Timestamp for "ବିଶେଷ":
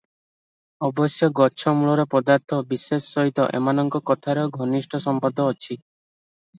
2.73-3.01